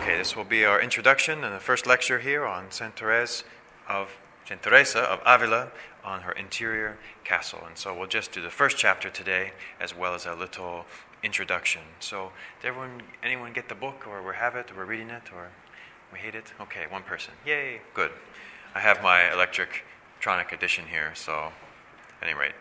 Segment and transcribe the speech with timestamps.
[0.00, 3.44] Okay, this will be our introduction and the first lecture here on Saint Therese
[3.86, 4.08] of
[4.48, 5.72] Saint Teresa of Avila
[6.02, 7.60] on her interior castle.
[7.66, 10.86] And so we'll just do the first chapter today as well as a little
[11.22, 11.82] introduction.
[12.00, 12.32] So
[12.62, 15.50] did everyone anyone get the book or we have it or we're reading it or
[16.10, 16.54] we hate it?
[16.58, 17.34] Okay, one person.
[17.44, 18.10] Yay, good.
[18.74, 19.84] I have my electric
[20.18, 21.52] tronic edition here, so
[22.20, 22.52] at any rate,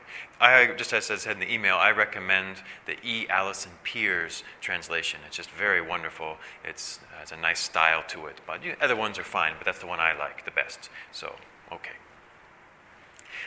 [0.41, 3.28] I, just as I said in the email, I recommend the E.
[3.30, 5.20] Allison Peers translation.
[5.28, 6.38] It's just very wonderful.
[6.64, 8.39] It's, it's a nice style to it.
[8.48, 10.89] But you, other ones are fine, but that's the one I like the best.
[11.11, 11.36] So,
[11.74, 11.92] okay.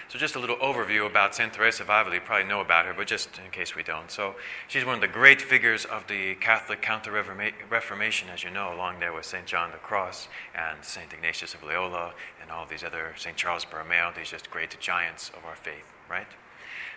[0.09, 2.15] So, just a little overview about Saint Teresa of Avila.
[2.15, 4.11] You probably know about her, but just in case we don't.
[4.11, 4.35] So,
[4.69, 9.01] she's one of the great figures of the Catholic Counter Reformation, as you know, along
[9.01, 13.15] there with Saint John the Cross and Saint Ignatius of Loyola and all these other,
[13.17, 16.27] Saint Charles Borromeo, these just great giants of our faith, right?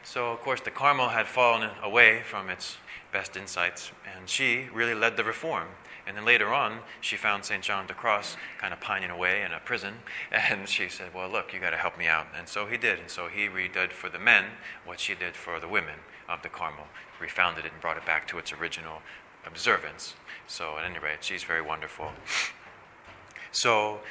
[0.03, 2.77] So, of course, the Carmel had fallen away from its
[3.11, 5.67] best insights, and she really led the reform.
[6.07, 7.63] And then later on, she found St.
[7.63, 9.95] John the Cross kind of pining away in a prison,
[10.31, 12.27] and she said, Well, look, you got to help me out.
[12.37, 12.99] And so he did.
[12.99, 14.45] And so he redid for the men
[14.85, 16.87] what she did for the women of the Carmel,
[17.19, 19.01] refounded it and brought it back to its original
[19.45, 20.15] observance.
[20.47, 22.11] So, at any rate, she's very wonderful.
[23.51, 24.01] So,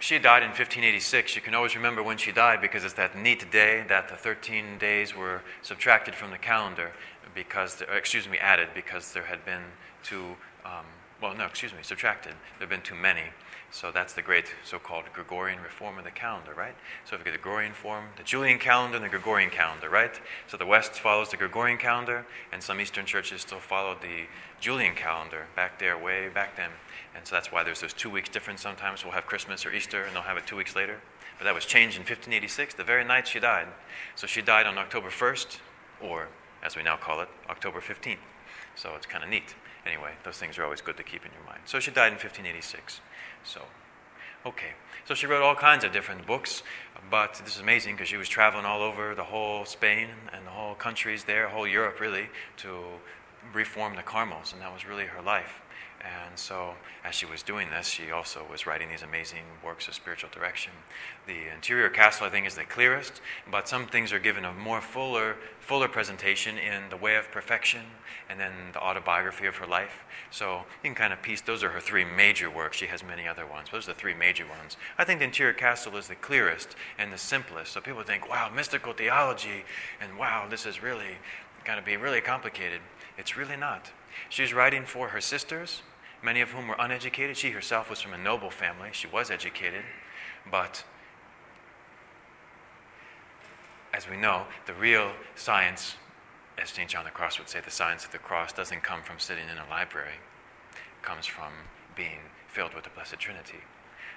[0.00, 1.36] she died in 1586.
[1.36, 4.78] You can always remember when she died because it's that neat day that the 13
[4.78, 6.92] days were subtracted from the calendar
[7.34, 9.62] because, the, excuse me, added because there had been
[10.02, 10.86] too, um,
[11.20, 12.32] well, no, excuse me, subtracted.
[12.58, 13.24] There have been too many.
[13.72, 16.74] So that's the great so-called Gregorian reform of the calendar, right?
[17.04, 20.18] So if you get the Gregorian form, the Julian calendar and the Gregorian calendar, right?
[20.48, 24.26] So the West follows the Gregorian calendar, and some Eastern churches still follow the
[24.60, 26.70] Julian calendar back there, way back then.
[27.16, 29.04] And so that's why there's those two weeks difference sometimes.
[29.04, 31.00] We'll have Christmas or Easter, and they'll have it two weeks later.
[31.38, 33.68] But that was changed in 1586, the very night she died.
[34.14, 35.58] So she died on October 1st,
[36.00, 36.28] or
[36.62, 38.18] as we now call it, October 15th.
[38.76, 39.54] So it's kind of neat.
[39.86, 41.62] Anyway, those things are always good to keep in your mind.
[41.64, 43.00] So she died in 1586.
[43.44, 43.62] So,
[44.44, 44.72] okay.
[45.06, 46.62] So she wrote all kinds of different books,
[47.10, 50.50] but this is amazing because she was traveling all over the whole Spain and the
[50.50, 52.80] whole countries there, whole Europe really, to
[53.54, 55.62] reform the Carmels, and that was really her life.
[56.02, 56.74] And so,
[57.04, 60.72] as she was doing this, she also was writing these amazing works of spiritual direction.
[61.26, 64.80] The interior castle, I think, is the clearest, but some things are given a more
[64.80, 67.82] fuller, fuller presentation in The Way of Perfection
[68.30, 70.04] and then the autobiography of her life.
[70.30, 72.78] So, you can kind of piece, those are her three major works.
[72.78, 73.68] She has many other ones.
[73.70, 74.78] But those are the three major ones.
[74.96, 77.72] I think the interior castle is the clearest and the simplest.
[77.72, 79.64] So, people think, wow, mystical theology,
[80.00, 81.18] and wow, this is really
[81.64, 82.80] going to be really complicated.
[83.18, 83.90] It's really not.
[84.30, 85.82] She's writing for her sisters
[86.22, 87.36] many of whom were uneducated.
[87.36, 89.84] She herself was from a noble family, she was educated,
[90.50, 90.84] but
[93.92, 95.96] as we know, the real science,
[96.58, 96.88] as St.
[96.88, 99.58] John the Cross would say, the science of the cross doesn't come from sitting in
[99.58, 100.20] a library,
[100.72, 101.52] it comes from
[101.96, 103.58] being filled with the Blessed Trinity.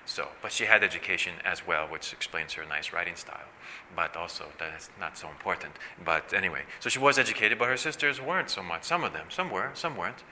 [0.06, 3.48] So, but she had education as well, which explains her nice writing style.
[3.96, 5.74] But also, that's not so important.
[6.04, 8.84] But anyway, so she was educated, but her sisters weren't so much.
[8.84, 10.24] Some of them, some were, some weren't.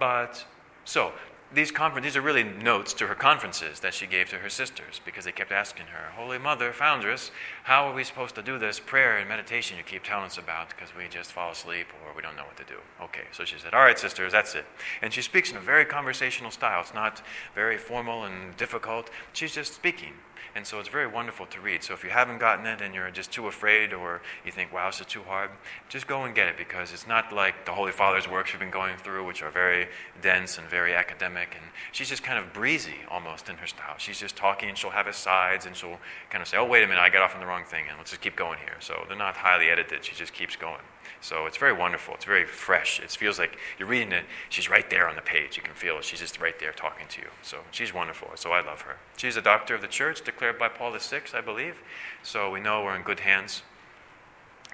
[0.00, 0.44] But
[0.84, 1.12] so,
[1.54, 1.72] these,
[2.02, 5.32] these are really notes to her conferences that she gave to her sisters because they
[5.32, 7.30] kept asking her, Holy Mother, Foundress,
[7.64, 10.70] how are we supposed to do this prayer and meditation you keep telling us about
[10.70, 12.80] because we just fall asleep or we don't know what to do?
[13.00, 14.64] Okay, so she said, All right, sisters, that's it.
[15.00, 16.80] And she speaks in a very conversational style.
[16.80, 17.22] It's not
[17.54, 19.10] very formal and difficult.
[19.32, 20.14] She's just speaking.
[20.54, 21.82] And so it's very wonderful to read.
[21.82, 24.90] So if you haven't gotten it and you're just too afraid or you think, wow,
[24.90, 25.50] this is too hard,
[25.88, 28.70] just go and get it because it's not like the Holy Father's works you've been
[28.70, 29.88] going through, which are very
[30.22, 31.56] dense and very academic.
[31.60, 33.96] And she's just kind of breezy almost in her style.
[33.98, 35.98] She's just talking and she'll have asides and she'll
[36.30, 37.98] kind of say, oh, wait a minute, I got off on the wrong thing and
[37.98, 38.76] let's just keep going here.
[38.80, 40.04] So they're not highly edited.
[40.04, 40.80] She just keeps going.
[41.20, 42.14] So it's very wonderful.
[42.14, 43.00] It's very fresh.
[43.00, 44.24] It feels like you're reading it.
[44.48, 45.56] She's right there on the page.
[45.56, 46.04] You can feel it.
[46.04, 47.28] She's just right there talking to you.
[47.42, 48.30] So she's wonderful.
[48.36, 48.96] So I love her.
[49.16, 51.76] She's a doctor of the church, declared by Paul VI, I believe.
[52.22, 53.62] So we know we're in good hands.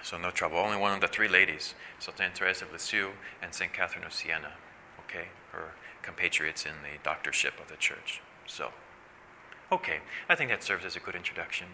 [0.03, 0.59] So no trouble.
[0.59, 3.11] Only one of the three ladies, Saint Therese of Lisieux
[3.43, 4.53] and Saint Catherine of Siena.
[5.07, 8.21] Okay, her compatriots in the doctorship of the church.
[8.47, 8.71] So,
[9.71, 11.69] okay, I think that serves as a good introduction.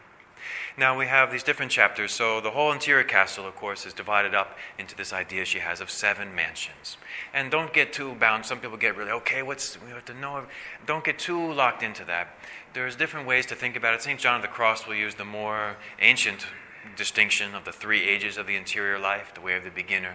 [0.76, 2.12] Now we have these different chapters.
[2.12, 5.80] So the whole interior castle, of course, is divided up into this idea she has
[5.80, 6.96] of seven mansions.
[7.32, 8.46] And don't get too bound.
[8.46, 10.46] Some people get really, okay, what's, we have to know.
[10.86, 12.28] Don't get too locked into that.
[12.74, 14.02] There's different ways to think about it.
[14.02, 14.20] St.
[14.20, 16.46] John of the Cross will use the more ancient
[16.94, 20.14] distinction of the three ages of the interior life the way of the beginner,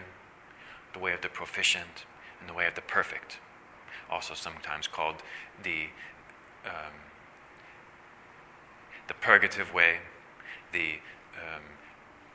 [0.93, 2.05] the way of the proficient,
[2.39, 3.39] and the way of the perfect.
[4.09, 5.23] Also, sometimes called
[5.63, 5.87] the,
[6.65, 6.93] um,
[9.11, 9.97] the purgative way
[10.71, 10.99] the
[11.35, 11.63] um,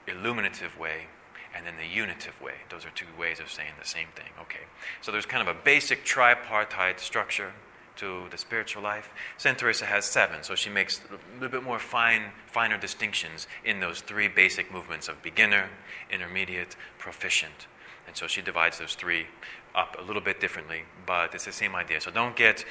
[0.06, 1.06] illuminative way
[1.54, 2.52] and then the unitive way.
[2.68, 4.28] Those are two ways of saying the same thing.
[4.42, 4.66] Okay.
[5.00, 7.52] So there's kind of a basic tripartite structure
[7.96, 9.10] to the spiritual life.
[9.38, 9.56] St.
[9.56, 14.02] Teresa has seven, so she makes a little bit more fine, finer distinctions in those
[14.02, 15.70] three basic movements of beginner,
[16.10, 17.66] intermediate, proficient.
[18.06, 19.28] And so she divides those three
[19.74, 22.02] up a little bit differently, but it's the same idea.
[22.02, 22.66] So don't get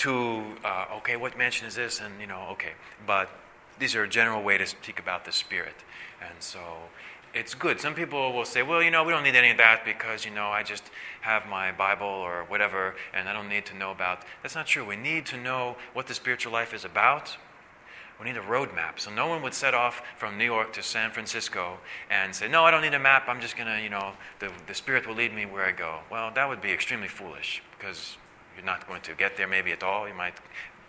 [0.00, 2.00] too, uh, okay, what mansion is this?
[2.00, 2.72] And, you know, okay.
[3.06, 3.28] But
[3.78, 5.74] these are a general way to speak about the spirit.
[6.22, 6.58] And so
[7.34, 7.80] it's good.
[7.80, 10.30] Some people will say, well, you know, we don't need any of that because, you
[10.30, 10.84] know, I just
[11.20, 14.24] have my Bible or whatever, and I don't need to know about.
[14.42, 14.86] That's not true.
[14.86, 17.36] We need to know what the spiritual life is about.
[18.18, 18.98] We need a roadmap.
[18.98, 22.64] So no one would set off from New York to San Francisco and say, no,
[22.64, 23.24] I don't need a map.
[23.28, 26.00] I'm just going to, you know, the, the Spirit will lead me where I go.
[26.10, 28.16] Well, that would be extremely foolish because
[28.56, 30.08] you're not going to get there maybe at all.
[30.08, 30.34] You might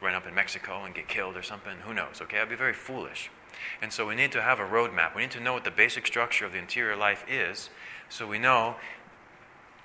[0.02, 1.78] run up in Mexico and get killed or something.
[1.86, 2.22] Who knows?
[2.22, 3.30] Okay, I'd be very foolish.
[3.82, 5.16] And so we need to have a roadmap.
[5.16, 7.70] We need to know what the basic structure of the interior life is
[8.10, 8.76] so we know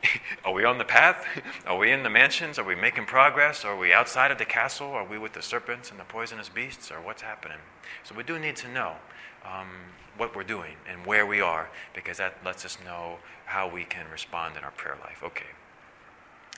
[0.45, 1.25] are we on the path?
[1.67, 2.59] Are we in the mansions?
[2.59, 3.65] Are we making progress?
[3.65, 4.89] Are we outside of the castle?
[4.89, 6.91] Are we with the serpents and the poisonous beasts?
[6.91, 7.59] Or what's happening?
[8.05, 8.97] So we do need to know
[9.45, 9.69] um,
[10.17, 14.07] what we're doing and where we are because that lets us know how we can
[14.11, 15.23] respond in our prayer life.
[15.23, 15.51] Okay.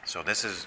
[0.05, 0.67] So this is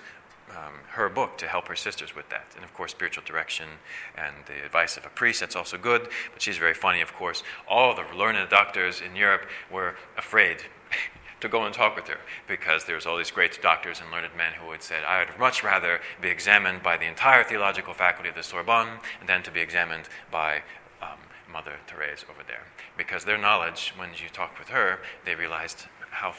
[0.58, 2.46] um, her book to help her sisters with that.
[2.56, 3.68] And of course, spiritual direction
[4.16, 6.10] and the advice of a priest, that's also good.
[6.34, 7.44] But she's very funny, of course.
[7.68, 10.64] All the learned doctors in Europe were afraid
[11.42, 14.54] to go and talk with her because there's all these great doctors and learned men
[14.54, 18.36] who had said, I would much rather be examined by the entire theological faculty of
[18.36, 20.64] the Sorbonne than to be examined by
[21.02, 21.18] um,
[21.52, 22.64] Mother Therese over there.
[22.98, 26.34] Because their knowledge, when you talked with her, they realized how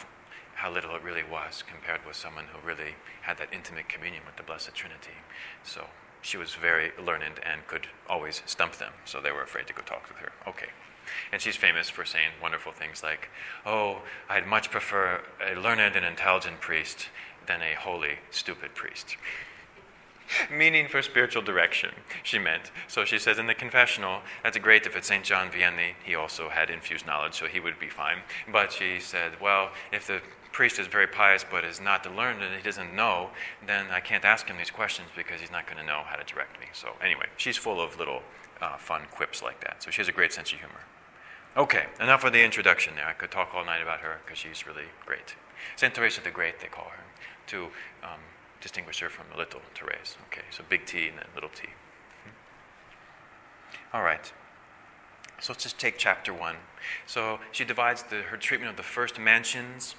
[0.63, 4.37] how little it really was compared with someone who really had that intimate communion with
[4.37, 5.19] the Blessed Trinity.
[5.65, 5.87] So
[6.21, 9.83] she was very learned and could always stump them, so they were afraid to go
[9.83, 10.31] talk with her.
[10.47, 10.69] Okay.
[11.33, 13.29] And she's famous for saying wonderful things like,
[13.67, 17.09] Oh, I'd much prefer a learned and intelligent priest
[17.49, 19.17] than a holy, stupid priest.
[20.57, 21.91] Meaning for spiritual direction,
[22.23, 22.71] she meant.
[22.87, 25.25] So she says in the confessional, that's great if it's St.
[25.25, 28.19] John Vianney, he also had infused knowledge, so he would be fine.
[28.51, 32.55] But she said, well, if the priest is very pious but is not learned and
[32.55, 33.31] he doesn't know,
[33.67, 36.25] then I can't ask him these questions because he's not going to know how to
[36.25, 36.67] direct me.
[36.73, 38.23] So, anyway, she's full of little
[38.61, 39.83] uh, fun quips like that.
[39.83, 40.83] So, she has a great sense of humor.
[41.57, 43.07] Okay, enough of the introduction there.
[43.07, 45.35] I could talk all night about her because she's really great.
[45.77, 45.95] St.
[45.95, 47.05] Teresa the Great, they call her,
[47.49, 47.65] to
[48.03, 48.21] um,
[48.61, 50.17] distinguish her from little Therese.
[50.29, 51.69] Okay, so big T and then little t.
[52.25, 53.97] Hmm.
[53.97, 54.33] All right.
[55.41, 56.57] So let's just take chapter one.
[57.07, 59.97] So she divides the, her treatment of the first mansions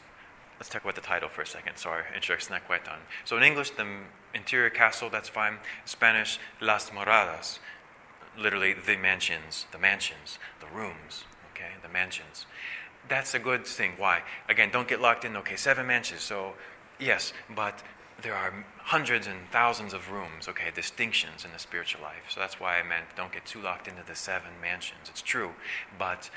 [0.63, 1.75] Let's talk about the title for a second.
[1.75, 2.99] Sorry, introduction's not quite done.
[3.25, 3.85] So in English, the
[4.33, 5.57] interior castle, that's fine.
[5.83, 7.59] Spanish, las moradas,
[8.37, 12.45] literally the mansions, the mansions, the rooms, okay, the mansions.
[13.09, 13.95] That's a good thing.
[13.97, 14.21] Why?
[14.47, 16.21] Again, don't get locked in, okay, seven mansions.
[16.21, 16.53] So,
[16.97, 17.83] yes, but
[18.21, 22.23] there are hundreds and thousands of rooms, okay, distinctions in the spiritual life.
[22.29, 25.09] So that's why I meant don't get too locked into the seven mansions.
[25.09, 25.51] It's true,
[25.99, 26.29] but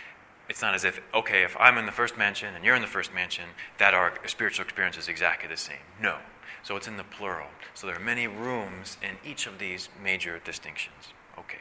[0.48, 2.88] it's not as if, okay, if I'm in the first mansion and you're in the
[2.88, 5.84] first mansion, that our spiritual experience is exactly the same.
[6.00, 6.18] No.
[6.62, 7.48] So it's in the plural.
[7.74, 11.12] So there are many rooms in each of these major distinctions.
[11.38, 11.60] Okay.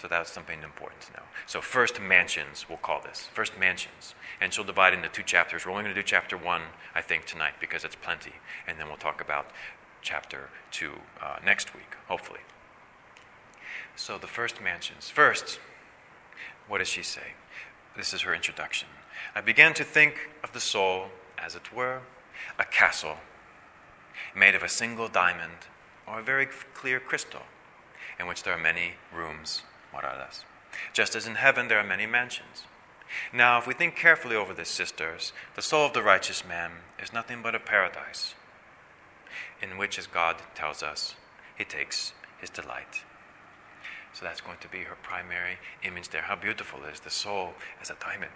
[0.00, 1.22] So that's something important to know.
[1.46, 3.28] So, first mansions, we'll call this.
[3.34, 4.14] First mansions.
[4.40, 5.66] And she'll divide into two chapters.
[5.66, 6.62] We're only going to do chapter one,
[6.94, 8.32] I think, tonight because it's plenty.
[8.66, 9.50] And then we'll talk about
[10.00, 12.40] chapter two uh, next week, hopefully.
[13.94, 15.10] So, the first mansions.
[15.10, 15.60] First,
[16.66, 17.34] what does she say?
[17.96, 18.88] This is her introduction.
[19.34, 21.06] I began to think of the soul,
[21.38, 22.00] as it were,
[22.58, 23.18] a castle
[24.34, 25.66] made of a single diamond
[26.06, 27.42] or a very clear crystal,
[28.18, 30.44] in which there are many rooms, moradas.
[30.92, 32.64] Just as in heaven there are many mansions.
[33.32, 36.70] Now, if we think carefully over this, sisters, the soul of the righteous man
[37.02, 38.34] is nothing but a paradise,
[39.60, 41.16] in which, as God tells us,
[41.58, 43.02] he takes his delight.
[44.12, 46.22] So that's going to be her primary image there.
[46.22, 48.32] How beautiful is the soul as a diamond.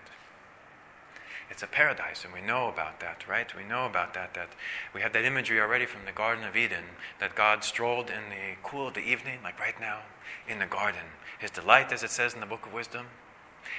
[1.50, 3.54] It's a paradise, and we know about that, right?
[3.54, 4.48] We know about that, that
[4.94, 6.84] we have that imagery already from the Garden of Eden,
[7.20, 10.00] that God strolled in the cool of the evening, like right now,
[10.48, 11.04] in the garden.
[11.38, 13.06] His delight, as it says in the Book of Wisdom,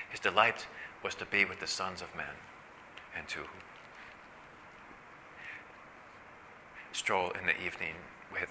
[0.10, 0.68] his delight
[1.04, 2.36] was to be with the sons of men
[3.18, 3.40] and to
[6.92, 7.96] stroll in the evening
[8.32, 8.50] with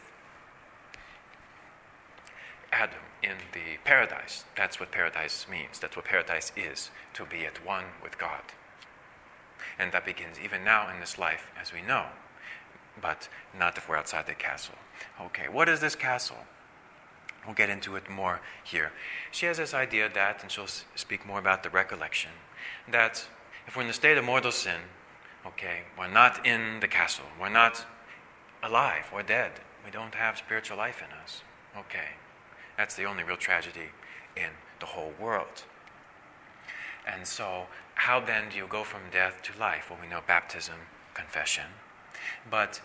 [2.75, 4.45] Adam in the paradise.
[4.57, 5.79] That's what paradise means.
[5.79, 8.43] That's what paradise is to be at one with God.
[9.79, 12.07] And that begins even now in this life, as we know,
[13.01, 14.75] but not if we're outside the castle.
[15.21, 16.45] Okay, what is this castle?
[17.47, 18.93] We'll get into it more here.
[19.31, 22.31] She has this idea that, and she'll speak more about the recollection,
[22.91, 23.27] that
[23.67, 24.81] if we're in the state of mortal sin,
[25.47, 27.87] okay, we're not in the castle, we're not
[28.63, 29.53] alive or dead.
[29.85, 31.43] We don't have spiritual life in us.
[31.77, 32.17] Okay.
[32.77, 33.91] That's the only real tragedy
[34.37, 34.51] in
[34.81, 35.65] the whole world.
[37.07, 39.91] And so, how then do you go from death to life?
[39.91, 40.75] Well, we know baptism,
[41.13, 41.65] confession.
[42.51, 42.81] But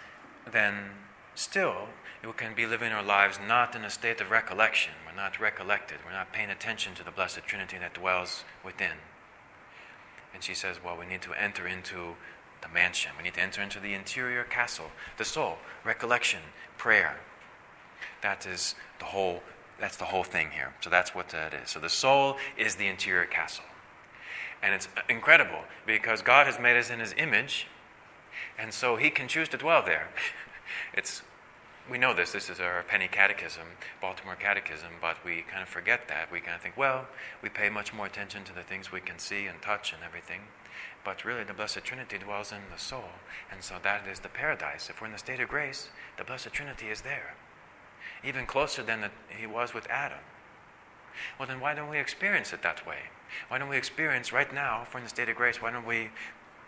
[0.50, 0.91] then,
[1.36, 1.88] still,
[2.24, 4.93] we can be living our lives not in a state of recollection.
[5.05, 6.00] We're not recollected.
[6.05, 8.98] We're not paying attention to the Blessed Trinity that dwells within.
[10.34, 12.15] And she says, well, we need to enter into
[12.62, 13.12] the mansion.
[13.17, 16.41] We need to enter into the interior castle, the soul, recollection,
[16.77, 17.17] prayer.
[18.22, 19.41] That is the whole
[19.79, 20.74] that's the whole thing here.
[20.81, 21.69] So that's what that is.
[21.69, 23.65] So the soul is the interior castle.
[24.62, 27.67] And it's uh, incredible because God has made us in his image,
[28.57, 30.09] and so he can choose to dwell there.
[30.93, 31.21] it's
[31.89, 32.33] we know this.
[32.33, 33.63] This is our penny catechism,
[34.00, 36.31] Baltimore Catechism, but we kind of forget that.
[36.31, 37.07] We kind of think, well,
[37.41, 40.41] we pay much more attention to the things we can see and touch and everything.
[41.03, 43.09] But really, the Blessed Trinity dwells in the soul.
[43.51, 44.88] And so that is the paradise.
[44.91, 47.33] If we're in the state of grace, the Blessed Trinity is there
[48.23, 50.19] even closer than the, he was with Adam.
[51.38, 53.09] Well, then why don't we experience it that way?
[53.47, 55.85] Why don't we experience right now, if we're in the state of grace, why don't
[55.85, 56.09] we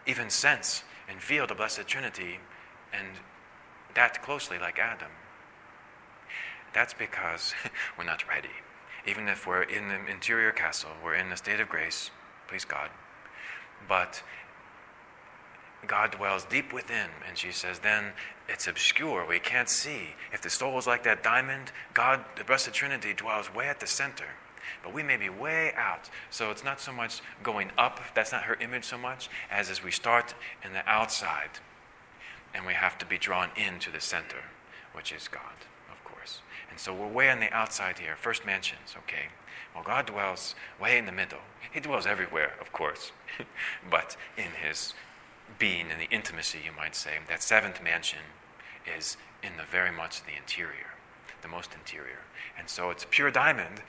[0.05, 2.39] even sense and feel the Blessed Trinity
[2.93, 3.07] and
[3.95, 5.11] that closely like Adam?
[6.73, 7.53] That's because
[7.97, 8.49] we're not ready.
[9.07, 12.11] Even if we're in the interior castle, we're in the state of grace,
[12.47, 12.89] please God.
[13.87, 14.21] But
[15.87, 17.09] God dwells deep within.
[17.27, 18.13] And she says, then
[18.47, 19.25] it's obscure.
[19.25, 20.15] We can't see.
[20.33, 23.87] If the soul is like that diamond, God, the Blessed Trinity, dwells way at the
[23.87, 24.25] center.
[24.83, 26.09] But we may be way out.
[26.29, 29.83] So it's not so much going up, that's not her image so much, as as
[29.83, 30.33] we start
[30.63, 31.59] in the outside.
[32.53, 34.43] And we have to be drawn into the center,
[34.93, 36.41] which is God, of course.
[36.69, 38.15] And so we're way on the outside here.
[38.15, 39.27] First mansions, okay.
[39.73, 41.39] Well, God dwells way in the middle.
[41.71, 43.11] He dwells everywhere, of course,
[43.89, 44.93] but in His
[45.59, 48.19] being in the intimacy, you might say, that seventh mansion
[48.85, 50.93] is in the very much the interior,
[51.41, 52.19] the most interior.
[52.57, 53.81] And so it's pure diamond,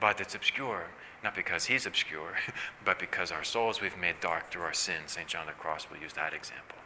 [0.00, 0.86] but it's obscure,
[1.22, 2.36] not because he's obscure,
[2.84, 5.12] but because our souls we've made dark through our sins.
[5.12, 5.28] St.
[5.28, 6.78] John the Cross will use that example.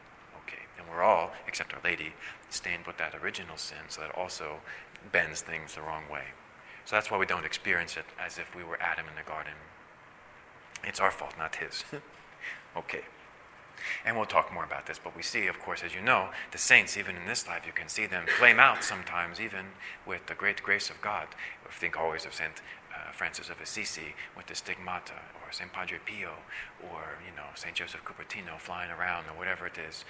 [0.43, 2.13] Okay, and we're all, except Our Lady,
[2.51, 4.61] stained with that original sin, so that also
[5.13, 6.25] bends things the wrong way.
[6.85, 9.55] So that's why we don't experience it as if we were Adam in the garden.
[10.85, 11.85] It's our fault, not his.
[12.77, 13.03] okay.
[14.05, 16.59] And we'll talk more about this, but we see, of course, as you know, the
[16.59, 19.67] saints, even in this life, you can see them flame out sometimes, even
[20.07, 21.29] with the great grace of God.
[21.71, 22.63] Think always of St.
[22.95, 25.13] Uh, Francis of Assisi with the stigmata,
[25.45, 25.73] or St.
[25.73, 26.33] Padre Pio,
[26.83, 27.75] or, you know, St.
[27.75, 30.05] Joseph Cupertino flying around, or whatever it is.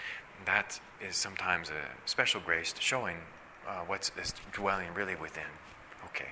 [0.45, 3.17] That is sometimes a special grace showing
[3.67, 4.13] uh, what's
[4.53, 5.51] dwelling really within.
[6.07, 6.29] Okay.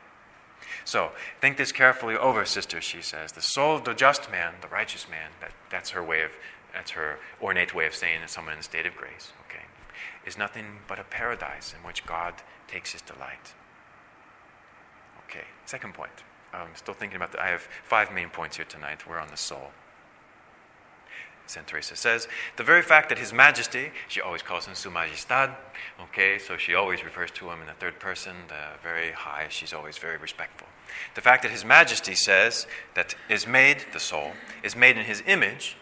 [0.84, 1.10] So,
[1.40, 3.32] think this carefully over, sister, she says.
[3.32, 6.30] The soul of the just man, the righteous man, that, that's her way of
[6.74, 9.64] that's her ornate way of saying that someone in a state of grace, okay,
[10.26, 12.34] is nothing but a paradise in which God
[12.68, 13.54] takes his delight.
[15.28, 16.10] Okay, second point.
[16.52, 17.40] I'm still thinking about that.
[17.40, 19.08] I have five main points here tonight.
[19.08, 19.70] We're on the soul.
[21.46, 21.66] St.
[21.66, 22.26] Teresa says,
[22.56, 25.54] the very fact that His Majesty, she always calls him Su Majestad,
[26.00, 29.74] okay, so she always refers to him in the third person, the very high, she's
[29.74, 30.68] always very respectful.
[31.14, 35.22] The fact that His Majesty says that is made, the soul, is made in His
[35.26, 35.76] image,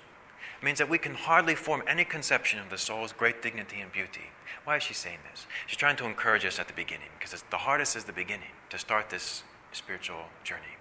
[0.63, 4.31] means that we can hardly form any conception of the soul's great dignity and beauty.
[4.65, 5.47] Why is she saying this?
[5.67, 8.79] She's trying to encourage us at the beginning, because the hardest is the beginning to
[8.79, 9.43] start this
[9.73, 10.77] spiritual journey.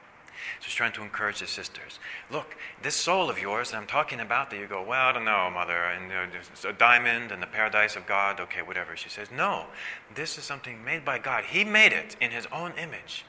[0.60, 2.00] So she's trying to encourage the sisters.
[2.32, 5.26] Look, this soul of yours that I'm talking about, that you go, well, I don't
[5.26, 8.96] know, mother, and uh, a diamond and the paradise of God, okay, whatever.
[8.96, 9.66] She says, no,
[10.14, 11.46] this is something made by God.
[11.46, 13.26] He made it in His own image,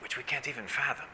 [0.00, 1.06] which we can't even fathom.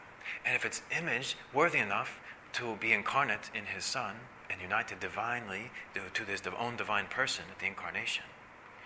[0.45, 2.19] And if it's image worthy enough
[2.53, 4.15] to be incarnate in his Son
[4.49, 8.23] and united divinely to his own divine person at the incarnation.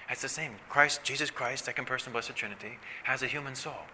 [0.08, 0.54] That's the same.
[0.70, 3.86] Christ, Jesus Christ, second person, Blessed Trinity, has a human soul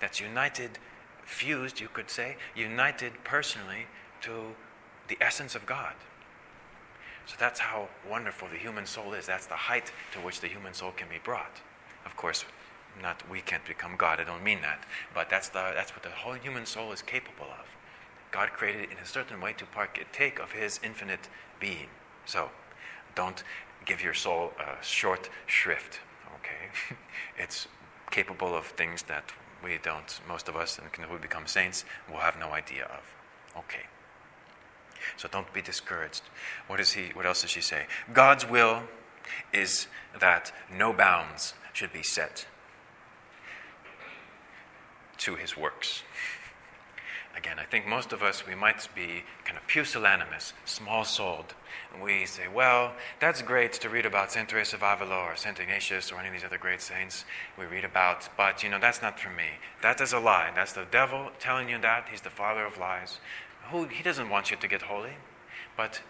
[0.00, 0.78] that's united,
[1.24, 3.86] fused, you could say, united personally
[4.20, 4.54] to
[5.08, 5.94] the essence of God.
[7.26, 9.26] So that's how wonderful the human soul is.
[9.26, 11.60] That's the height to which the human soul can be brought.
[12.04, 12.44] Of course,
[13.02, 14.20] not we can't become God.
[14.20, 17.46] I don't mean that, but that's the that's what the whole human soul is capable
[17.46, 17.66] of.
[18.30, 21.28] God created it in a certain way to partake of His infinite
[21.60, 21.88] being.
[22.26, 22.50] So,
[23.14, 23.42] don't
[23.84, 26.00] give your soul a short shrift.
[26.36, 26.96] Okay,
[27.38, 27.68] it's
[28.10, 29.32] capable of things that
[29.62, 30.20] we don't.
[30.28, 33.14] Most of us, and who become saints, will have no idea of.
[33.56, 33.86] Okay.
[35.16, 36.22] So don't be discouraged.
[36.66, 37.10] What is he?
[37.14, 37.86] What else does she say?
[38.12, 38.82] God's will
[39.52, 39.86] is
[40.18, 42.46] that no bounds should be set
[45.18, 46.02] to His works.
[47.36, 51.54] again, I think most of us, we might be kind of pusillanimous, small souled.
[52.02, 54.48] We say, well, that's great to read about St.
[54.48, 55.58] Teresa of Avila or St.
[55.58, 57.24] Ignatius or any of these other great saints
[57.58, 59.58] we read about, but you know, that's not for me.
[59.82, 60.50] That is a lie.
[60.54, 62.08] That's the devil telling you that.
[62.10, 63.18] He's the father of lies.
[63.70, 65.16] Who, he doesn't want you to get holy,
[65.76, 66.02] but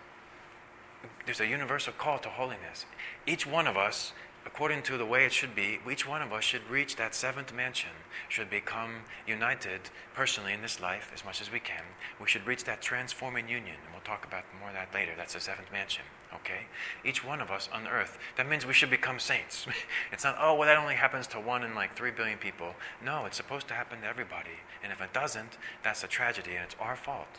[1.27, 2.87] there's a universal call to holiness.
[3.27, 4.13] Each one of us
[4.49, 7.55] according to the way it should be, each one of us should reach that seventh
[7.55, 7.91] mansion,
[8.31, 9.79] should become united
[10.15, 11.83] personally in this life as much as we can.
[12.19, 15.13] We should reach that transforming union, and we'll talk about more of that later.
[15.19, 16.63] That's the seventh mansion, okay?
[17.05, 18.19] Each one of us on earth.
[18.39, 19.67] That means we should become saints.
[20.13, 22.75] it's not, oh, well, that only happens to one in like three billion people.
[23.05, 24.65] No, it's supposed to happen to everybody.
[24.83, 27.39] And if it doesn't, that's a tragedy, and it's our fault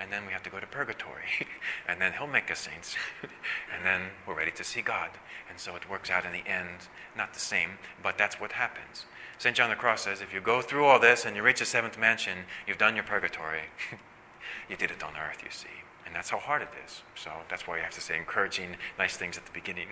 [0.00, 1.46] and then we have to go to purgatory,
[1.88, 5.10] and then He'll make us saints, and then we're ready to see God.
[5.48, 9.06] And so it works out in the end, not the same, but that's what happens.
[9.38, 9.54] St.
[9.54, 11.98] John the Cross says if you go through all this and you reach the seventh
[11.98, 13.64] mansion, you've done your purgatory.
[14.68, 15.68] you did it on earth, you see.
[16.06, 17.02] And that's how hard it is.
[17.14, 19.88] So that's why you have to say encouraging, nice things at the beginning.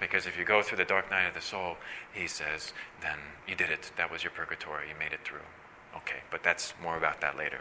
[0.00, 1.76] because if you go through the dark night of the soul,
[2.12, 3.18] he says, then
[3.48, 3.90] you did it.
[3.96, 4.88] That was your purgatory.
[4.88, 5.46] You made it through.
[5.96, 7.60] Okay, but that's more about that later.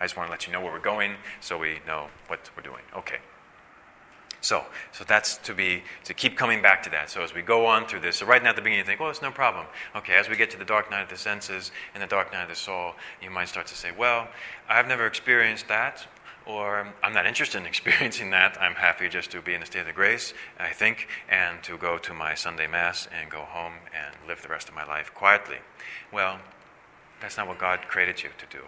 [0.00, 2.62] I just want to let you know where we're going so we know what we're
[2.62, 2.82] doing.
[2.96, 3.18] Okay.
[4.40, 7.10] So, so that's to be to keep coming back to that.
[7.10, 9.00] So as we go on through this, so right now at the beginning you think,
[9.00, 9.66] well, it's no problem.
[9.96, 12.44] Okay, as we get to the dark night of the senses and the dark night
[12.44, 14.28] of the soul, you might start to say, well,
[14.68, 16.06] I've never experienced that,
[16.46, 18.56] or I'm not interested in experiencing that.
[18.60, 21.98] I'm happy just to be in a state of grace, I think, and to go
[21.98, 25.58] to my Sunday Mass and go home and live the rest of my life quietly.
[26.12, 26.38] Well,
[27.20, 28.64] that's not what God created you to do.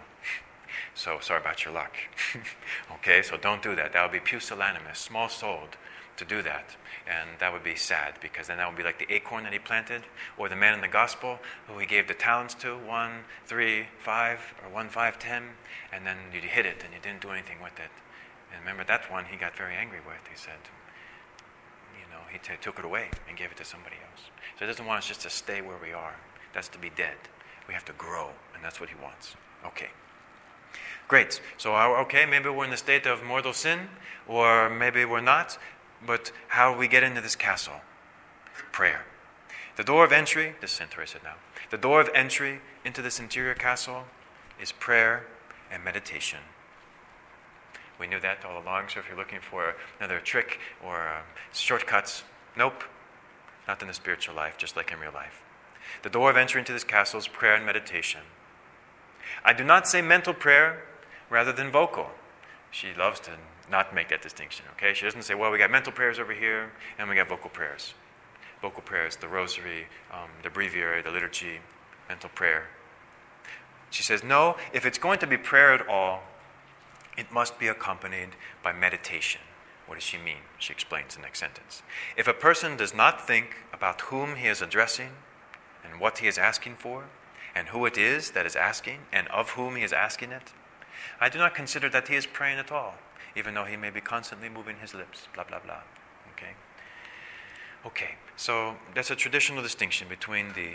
[0.95, 1.95] So sorry about your luck.
[2.95, 3.93] okay, so don't do that.
[3.93, 5.77] That would be pusillanimous, small souled
[6.17, 6.77] to do that.
[7.09, 9.59] And that would be sad because then that would be like the acorn that he
[9.59, 10.03] planted,
[10.39, 14.55] or the man in the gospel who he gave the talents to one, three, five,
[14.63, 15.43] or one, five, ten,
[15.93, 17.91] and then you hit it and you didn't do anything with it.
[18.53, 20.21] And remember that one he got very angry with.
[20.31, 20.61] He said,
[21.97, 24.31] you know, he t- took it away and gave it to somebody else.
[24.59, 26.17] So he doesn't want us just to stay where we are.
[26.53, 27.17] That's to be dead.
[27.67, 29.37] We have to grow, and that's what he wants.
[29.65, 29.91] Okay.
[31.11, 31.41] Great.
[31.59, 33.89] So, okay, maybe we're in the state of mortal sin,
[34.29, 35.59] or maybe we're not,
[36.07, 37.81] but how do we get into this castle?
[38.71, 39.07] Prayer.
[39.75, 40.87] The door of entry, this is.
[40.89, 41.35] Teresa now,
[41.71, 44.05] the door of entry into this interior castle
[44.63, 45.27] is prayer
[45.69, 46.39] and meditation.
[47.99, 52.23] We knew that all along, so if you're looking for another trick or uh, shortcuts,
[52.57, 52.85] nope,
[53.67, 55.43] not in the spiritual life, just like in real life.
[56.05, 58.21] The door of entry into this castle is prayer and meditation.
[59.45, 60.85] I do not say mental prayer
[61.31, 62.11] rather than vocal.
[62.71, 63.33] She loves to
[63.71, 64.93] not make that distinction, okay?
[64.93, 67.95] She doesn't say, well, we got mental prayers over here and we got vocal prayers.
[68.61, 71.61] Vocal prayers, the rosary, um, the breviary, the liturgy,
[72.09, 72.69] mental prayer.
[73.91, 76.23] She says, no, if it's going to be prayer at all,
[77.17, 78.31] it must be accompanied
[78.63, 79.41] by meditation.
[79.87, 80.43] What does she mean?
[80.59, 81.83] She explains the next sentence.
[82.17, 85.11] If a person does not think about whom he is addressing
[85.85, 87.07] and what he is asking for,
[87.55, 90.53] and who it is that is asking, and of whom he is asking it,
[91.21, 92.95] I do not consider that he is praying at all,
[93.37, 95.83] even though he may be constantly moving his lips, blah, blah, blah.
[96.33, 96.53] Okay?
[97.87, 100.75] Okay, so that's a traditional distinction between the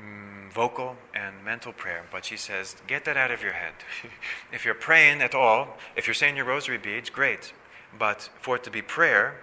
[0.00, 3.74] mm, vocal and mental prayer, but she says, get that out of your head.
[4.52, 7.52] if you're praying at all, if you're saying your rosary beads, great.
[7.98, 9.40] But for it to be prayer,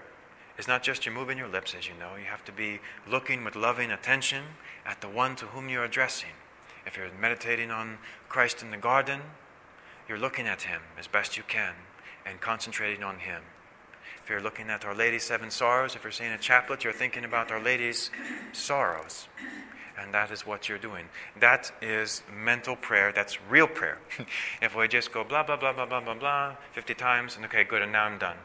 [0.59, 2.17] is not just you moving your lips, as you know.
[2.19, 4.43] You have to be looking with loving attention
[4.85, 6.35] at the one to whom you're addressing.
[6.85, 9.21] If you're meditating on Christ in the garden,
[10.09, 11.75] you're looking at him as best you can
[12.25, 13.43] and concentrating on him.
[14.23, 17.23] If you're looking at Our Lady's seven sorrows, if you're saying a chaplet, you're thinking
[17.23, 18.09] about Our Lady's
[18.51, 19.27] sorrows.
[19.97, 21.05] And that is what you're doing.
[21.39, 23.11] That is mental prayer.
[23.11, 23.99] That's real prayer.
[24.61, 27.63] if we just go blah, blah, blah, blah, blah, blah, blah 50 times, and okay,
[27.63, 28.37] good, and now I'm done.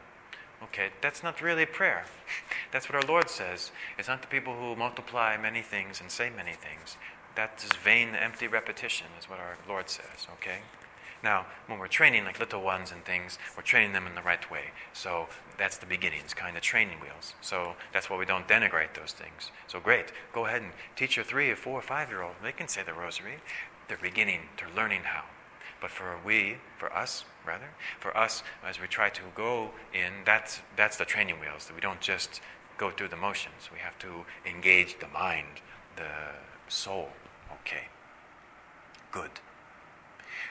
[0.64, 2.06] Okay, that's not really prayer.
[2.72, 3.70] That's what our Lord says.
[3.98, 6.96] It's not the people who multiply many things and say many things.
[7.36, 10.60] That is vain, empty repetition, is what our Lord says, okay?
[11.24, 14.48] Now, when we're training like little ones and things, we're training them in the right
[14.50, 14.64] way.
[14.92, 15.26] So
[15.58, 17.34] that's the beginnings, kind of training wheels.
[17.40, 19.50] So that's why we don't denigrate those things.
[19.66, 22.34] So great, go ahead and teach your three or four or five year old.
[22.42, 23.36] They can say the rosary.
[23.88, 25.24] They're beginning, they're learning how.
[25.80, 30.60] But for we, for us, rather, for us, as we try to go in, that's,
[30.76, 31.66] that's the training wheels.
[31.66, 32.42] That we don't just
[32.76, 33.70] go through the motions.
[33.72, 35.62] We have to engage the mind,
[35.96, 36.10] the
[36.68, 37.08] soul.
[37.62, 37.84] Okay.
[39.10, 39.30] Good.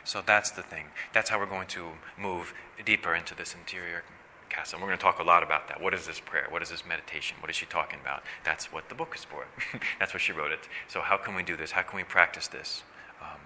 [0.03, 0.85] So that's the thing.
[1.13, 2.53] That's how we're going to move
[2.85, 4.03] deeper into this interior
[4.49, 4.77] castle.
[4.77, 5.81] And we're going to talk a lot about that.
[5.81, 6.47] What is this prayer?
[6.49, 7.37] What is this meditation?
[7.39, 8.23] What is she talking about?
[8.43, 9.45] That's what the book is for.
[9.99, 10.67] that's what she wrote it.
[10.87, 11.71] So how can we do this?
[11.71, 12.83] How can we practice this?
[13.21, 13.39] Um,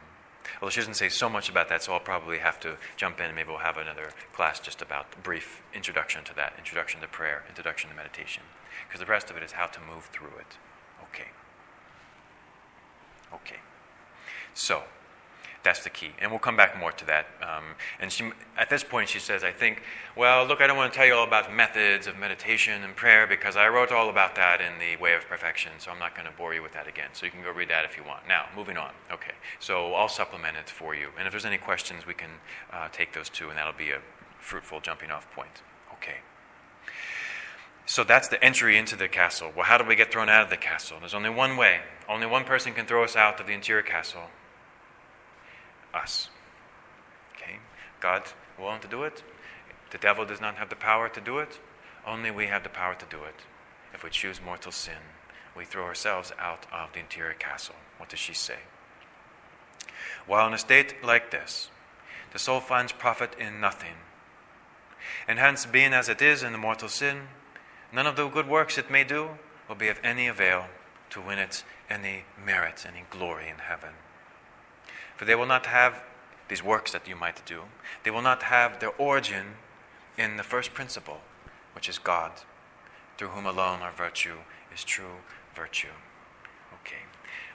[0.62, 3.28] Well, she doesn't say so much about that, so I'll probably have to jump in
[3.28, 7.08] and maybe we'll have another class just about a brief introduction to that, introduction to
[7.08, 8.43] prayer, introduction to meditation.
[8.88, 10.58] Because the rest of it is how to move through it.
[11.04, 11.30] Okay.
[13.34, 13.60] Okay.
[14.54, 14.84] So,
[15.67, 16.12] that's the key.
[16.19, 17.27] And we'll come back more to that.
[17.41, 19.84] Um, and she, at this point, she says, I think,
[20.15, 23.27] well, look, I don't want to tell you all about methods of meditation and prayer
[23.27, 26.25] because I wrote all about that in The Way of Perfection, so I'm not going
[26.25, 27.10] to bore you with that again.
[27.12, 28.30] So you can go read that if you want.
[28.30, 28.91] Now, moving on.
[29.12, 29.34] Okay.
[29.60, 31.10] So I'll supplement it for you.
[31.17, 32.30] And if there's any questions, we can
[32.71, 33.99] uh, take those too, and that'll be a
[34.39, 35.63] fruitful jumping off point.
[35.91, 36.19] Okay.
[37.86, 39.51] So that's the entry into the castle.
[39.53, 40.97] Well, how do we get thrown out of the castle?
[41.01, 41.82] There's only one way.
[42.08, 44.30] Only one person can throw us out of the interior castle
[45.97, 46.29] us.
[47.36, 47.57] Okay?
[47.99, 48.23] God
[48.60, 49.23] willing to do it.
[49.91, 51.60] The devil does not have the power to do it.
[52.05, 53.41] Only we have the power to do it.
[53.93, 55.01] If we choose mortal sin,
[55.55, 57.75] we throw ourselves out of the interior castle.
[57.97, 58.60] What does she say?
[60.25, 61.69] While in a state like this,
[62.33, 63.95] the soul finds profit in nothing.
[65.27, 67.29] And hence, being as it is in the mortal sin,
[67.91, 69.29] none of the good works it may do
[69.67, 70.67] will be of any avail
[71.10, 73.93] to win it any merit, any glory in heaven.
[75.17, 76.03] For they will not have
[76.47, 77.63] these works that you might do,
[78.03, 79.56] they will not have their origin
[80.17, 81.19] in the first principle,
[81.73, 82.32] which is God,
[83.17, 84.38] through whom alone our virtue
[84.73, 85.21] is true
[85.53, 85.95] virtue.
[86.82, 87.01] Okay.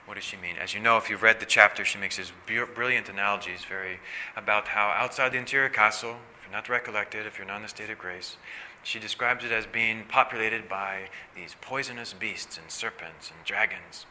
[0.04, 0.56] What does she mean?
[0.60, 4.00] As you know, if you've read the chapter, she makes these brilliant analogies very
[4.36, 7.68] about how outside the interior castle, if you're not recollected, if you're not in a
[7.68, 8.36] state of grace,
[8.82, 14.06] she describes it as being populated by these poisonous beasts and serpents and dragons.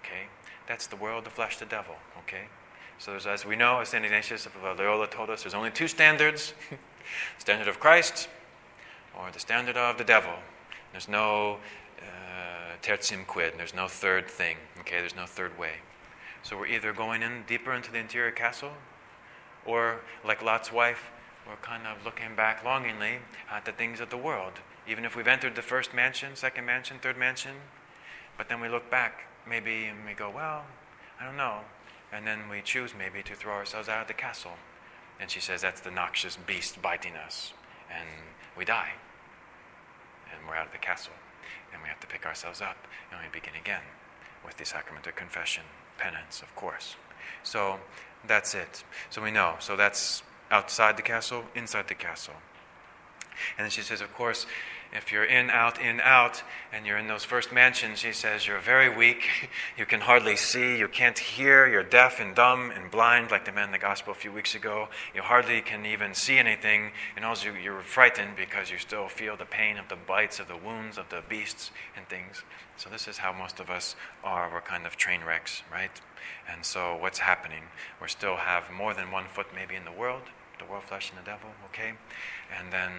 [0.00, 0.26] Okay?
[0.66, 1.94] That's the world, the flesh, the devil.
[2.18, 2.46] Okay?
[2.98, 4.04] So, as we know, as St.
[4.04, 6.54] Ignatius of Loyola told us, there's only two standards
[7.38, 8.28] standard of Christ
[9.18, 10.32] or the standard of the devil.
[10.92, 11.58] There's no
[12.00, 15.00] uh, tertium quid, there's no third thing, okay?
[15.00, 15.74] There's no third way.
[16.42, 18.72] So, we're either going in deeper into the interior castle,
[19.66, 21.10] or like Lot's wife,
[21.46, 23.18] we're kind of looking back longingly
[23.50, 24.54] at the things of the world.
[24.88, 27.56] Even if we've entered the first mansion, second mansion, third mansion,
[28.38, 30.64] but then we look back maybe and we go, well,
[31.20, 31.60] I don't know
[32.16, 34.52] and then we choose maybe to throw ourselves out of the castle.
[35.20, 37.52] And she says that's the noxious beast biting us,
[37.90, 38.08] and
[38.56, 38.92] we die.
[40.32, 41.12] And we're out of the castle.
[41.72, 42.76] And we have to pick ourselves up,
[43.10, 43.82] and we begin again
[44.44, 45.64] with the sacrament of confession,
[45.98, 46.96] penance, of course.
[47.42, 47.78] So
[48.26, 48.84] that's it.
[49.10, 49.56] So we know.
[49.58, 52.34] So that's outside the castle, inside the castle.
[53.58, 54.46] And then she says, of course,
[54.92, 58.60] if you're in, out, in, out, and you're in those first mansions, he says, you're
[58.60, 59.24] very weak.
[59.78, 60.78] You can hardly see.
[60.78, 61.66] You can't hear.
[61.66, 64.54] You're deaf and dumb and blind, like the man in the gospel a few weeks
[64.54, 64.88] ago.
[65.14, 66.92] You hardly can even see anything.
[67.14, 70.56] And also, you're frightened because you still feel the pain of the bites, of the
[70.56, 72.42] wounds, of the beasts and things.
[72.78, 74.50] So, this is how most of us are.
[74.50, 76.00] We're kind of train wrecks, right?
[76.50, 77.64] And so, what's happening?
[78.00, 80.22] We still have more than one foot maybe in the world,
[80.58, 81.92] the world, flesh, and the devil, okay?
[82.58, 82.90] And then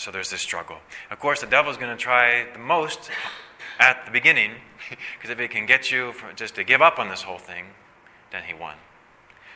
[0.00, 0.78] so there's this struggle.
[1.10, 3.10] Of course, the devil's going to try the most
[3.78, 4.52] at the beginning,
[4.88, 7.66] because if he can get you just to give up on this whole thing,
[8.32, 8.76] then he won.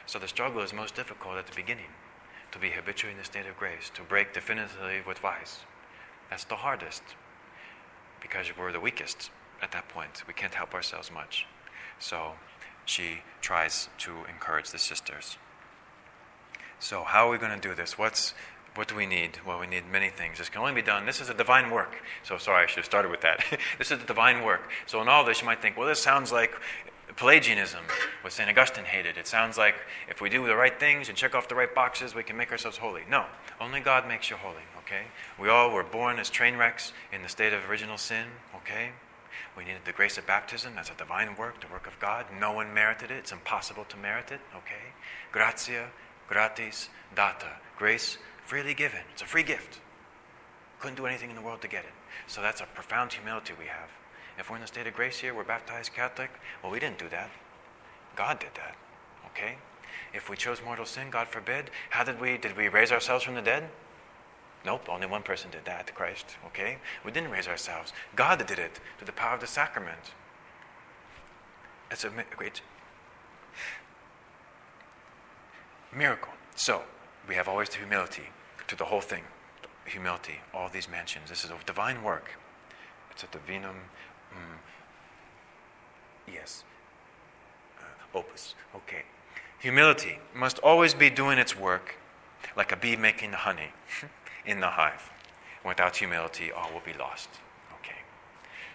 [0.04, 1.88] So the struggle is most difficult at the beginning,
[2.52, 5.60] to be habitually in the state of grace, to break definitively with vice.
[6.28, 7.02] That's the hardest,
[8.20, 9.30] because we're the weakest
[9.62, 10.24] at that point.
[10.26, 11.46] We can't help ourselves much.
[11.98, 12.32] So
[12.84, 15.38] she tries to encourage the sisters.
[16.80, 17.96] So, how are we going to do this?
[17.96, 18.34] What's
[18.74, 19.38] what do we need?
[19.46, 20.38] Well, we need many things.
[20.38, 21.06] This can only be done.
[21.06, 22.02] This is a divine work.
[22.24, 23.44] So, sorry, I should have started with that.
[23.78, 24.68] this is a divine work.
[24.86, 26.54] So, in all this, you might think, well, this sounds like
[27.16, 27.84] Pelagianism,
[28.22, 28.48] what St.
[28.48, 29.16] Augustine hated.
[29.16, 29.76] It sounds like
[30.08, 32.50] if we do the right things and check off the right boxes, we can make
[32.50, 33.02] ourselves holy.
[33.08, 33.26] No,
[33.60, 35.04] only God makes you holy, okay?
[35.38, 38.90] We all were born as train wrecks in the state of original sin, okay?
[39.56, 40.74] We needed the grace of baptism.
[40.74, 42.26] That's a divine work, the work of God.
[42.40, 43.18] No one merited it.
[43.18, 44.92] It's impossible to merit it, okay?
[45.30, 45.90] Gratia,
[46.28, 47.58] gratis, data.
[47.76, 49.00] Grace freely given.
[49.12, 49.80] It's a free gift.
[50.80, 51.92] Couldn't do anything in the world to get it.
[52.26, 53.88] So that's a profound humility we have.
[54.38, 56.30] If we're in the state of grace here, we're baptized Catholic,
[56.62, 57.30] well, we didn't do that.
[58.16, 58.76] God did that.
[59.26, 59.56] Okay?
[60.12, 63.34] If we chose mortal sin, God forbid, how did we did we raise ourselves from
[63.34, 63.68] the dead?
[64.64, 66.36] Nope, only one person did that, Christ.
[66.46, 66.78] Okay?
[67.04, 67.92] We didn't raise ourselves.
[68.16, 70.12] God did it through the power of the sacrament.
[71.90, 72.62] It's a great
[75.94, 76.32] miracle.
[76.56, 76.82] So,
[77.28, 78.28] we have always the humility
[78.66, 79.22] to the whole thing.
[79.86, 81.28] Humility, all these mansions.
[81.28, 82.30] This is a divine work.
[83.10, 83.76] It's a divinum,
[84.32, 84.58] mm,
[86.26, 86.64] yes,
[87.78, 88.54] uh, opus.
[88.74, 89.02] Okay.
[89.58, 91.96] Humility must always be doing its work
[92.56, 93.72] like a bee making the honey
[94.46, 95.10] in the hive.
[95.64, 97.28] Without humility, all will be lost.
[97.80, 98.00] Okay.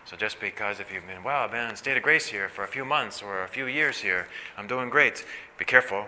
[0.06, 2.50] So just because if you've been, well, I've been in a state of grace here
[2.50, 5.26] for a few months or a few years here, I'm doing great,
[5.58, 6.06] be careful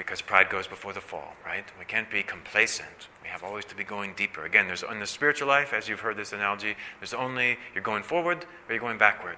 [0.00, 1.66] because pride goes before the fall, right?
[1.78, 3.08] We can't be complacent.
[3.22, 4.46] We have always to be going deeper.
[4.46, 8.02] Again, there's in the spiritual life, as you've heard this analogy, there's only you're going
[8.02, 9.36] forward or you're going backward.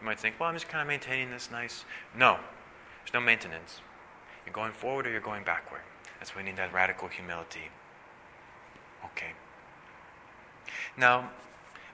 [0.00, 1.84] You might think, well, I'm just kind of maintaining this nice.
[2.16, 2.38] No,
[3.02, 3.80] there's no maintenance.
[4.46, 5.80] You're going forward or you're going backward.
[6.20, 7.72] That's why we need that radical humility.
[9.06, 9.32] Okay.
[10.96, 11.32] Now,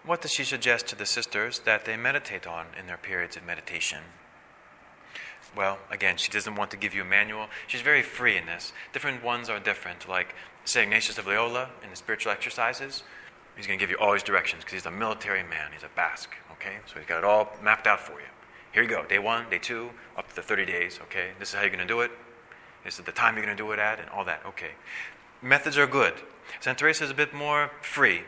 [0.04, 3.46] what does she suggest to the sisters that they meditate on in their periods of
[3.46, 4.00] meditation?
[5.56, 7.48] Well, again, she doesn't want to give you a manual.
[7.66, 8.72] She's very free in this.
[8.92, 10.08] Different ones are different.
[10.08, 10.34] Like
[10.64, 10.84] St.
[10.84, 13.02] Ignatius of Loyola in the spiritual exercises,
[13.56, 15.70] he's going to give you all his directions because he's a military man.
[15.72, 16.76] He's a Basque, okay?
[16.86, 18.26] So he's got it all mapped out for you.
[18.72, 21.30] Here you go, day one, day two, up to the 30 days, okay?
[21.40, 22.12] This is how you're going to do it.
[22.84, 24.70] This is the time you're going to do it at, and all that, okay?
[25.42, 26.14] Methods are good.
[26.60, 26.78] St.
[26.78, 28.22] Teresa is a bit more free.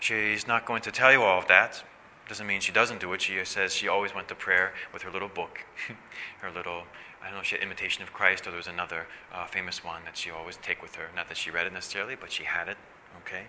[0.00, 1.84] She's not going to tell you all of that.
[2.28, 3.22] Doesn't mean she doesn't do it.
[3.22, 5.60] She says she always went to prayer with her little book,
[6.40, 6.84] her little,
[7.22, 10.04] I don't know, she had Imitation of Christ or there was another uh, famous one
[10.04, 11.08] that she always take with her.
[11.14, 12.76] Not that she read it necessarily, but she had it.
[13.22, 13.46] Okay?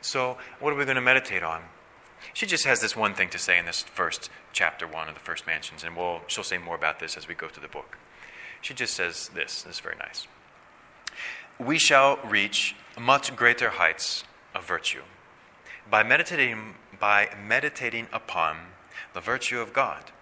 [0.00, 1.62] So, what are we going to meditate on?
[2.34, 5.20] She just has this one thing to say in this first chapter one of the
[5.20, 7.98] first mansions, and we'll, she'll say more about this as we go through the book.
[8.60, 9.62] She just says this.
[9.62, 10.26] This is very nice.
[11.58, 15.02] We shall reach much greater heights of virtue
[15.90, 18.56] by meditating by meditating upon
[19.12, 20.12] the virtue of God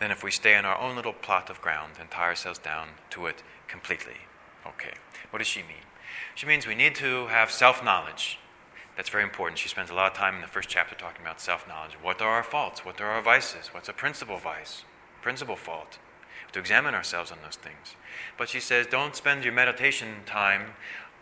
[0.00, 2.88] than if we stay in our own little plot of ground and tie ourselves down
[3.10, 4.26] to it completely.
[4.66, 4.94] Okay,
[5.30, 5.86] what does she mean?
[6.34, 8.38] She means we need to have self knowledge.
[8.96, 9.58] That's very important.
[9.58, 11.94] She spends a lot of time in the first chapter talking about self knowledge.
[12.00, 12.84] What are our faults?
[12.84, 13.68] What are our vices?
[13.72, 14.84] What's a principal vice?
[15.22, 15.98] Principal fault?
[16.52, 17.96] To examine ourselves on those things.
[18.38, 20.74] But she says, don't spend your meditation time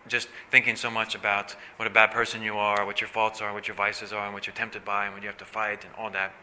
[0.09, 3.53] just thinking so much about what a bad person you are, what your faults are,
[3.53, 5.85] what your vices are, and what you're tempted by, and what you have to fight,
[5.85, 6.35] and all that.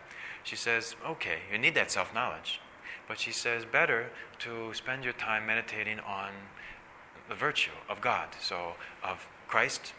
[0.43, 2.61] She says, okay, you need that self knowledge.
[3.07, 6.29] But she says, better to spend your time meditating on
[7.27, 8.29] the virtue of God.
[8.39, 9.93] So, of Christ,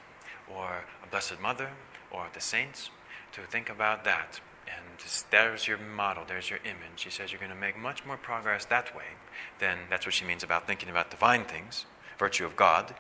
[0.48, 1.70] or a Blessed Mother,
[2.10, 2.90] or the saints,
[3.32, 4.40] to think about that.
[4.66, 4.84] And
[5.30, 6.98] there's your model, there's your image.
[6.98, 9.16] She says you're going to make much more progress that way
[9.58, 11.86] than that's what she means about thinking about divine things,
[12.18, 12.94] virtue of God,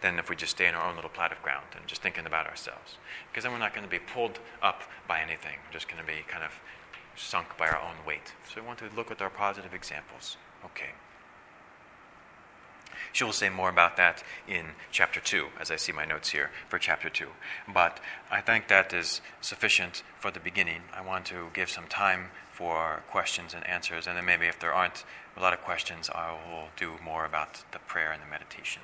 [0.00, 2.26] than if we just stay in our own little plot of ground and just thinking
[2.26, 2.96] about ourselves.
[3.30, 5.56] Because then we're not going to be pulled up by anything.
[5.66, 6.52] We're just going to be kind of
[7.16, 8.32] sunk by our own weight.
[8.48, 10.36] So we want to look at our positive examples.
[10.64, 10.90] Okay.
[13.12, 16.50] She will say more about that in chapter 2, as I see my notes here
[16.68, 17.28] for chapter 2.
[17.72, 20.82] But I think that is sufficient for the beginning.
[20.94, 24.72] I want to give some time for questions and answers, and then maybe if there
[24.72, 25.04] aren't
[25.36, 28.82] a lot of questions, I will do more about the prayer and the meditation.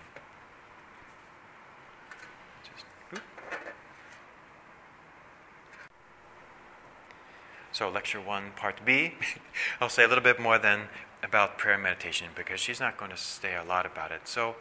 [7.78, 9.12] So, lecture one, part B,
[9.80, 10.88] I'll say a little bit more than
[11.22, 14.22] about prayer and meditation because she's not going to say a lot about it.
[14.24, 14.56] So,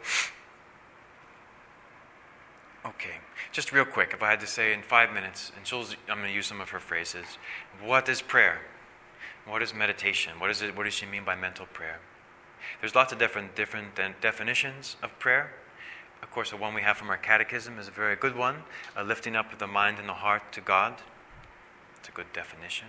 [2.86, 3.16] okay,
[3.50, 6.28] just real quick, if I had to say in five minutes, and she'll, I'm going
[6.28, 7.24] to use some of her phrases.
[7.82, 8.60] What is prayer?
[9.48, 10.38] What is meditation?
[10.38, 11.98] What, is it, what does she mean by mental prayer?
[12.80, 15.54] There's lots of different, different definitions of prayer.
[16.22, 18.58] Of course, the one we have from our catechism is a very good one,
[18.94, 21.02] a lifting up the mind and the heart to God.
[21.98, 22.86] It's a good definition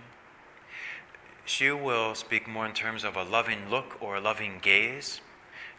[1.50, 5.20] she will speak more in terms of a loving look or a loving gaze